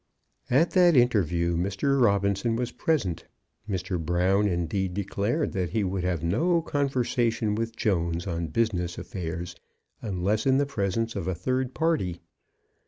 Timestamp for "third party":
11.35-12.19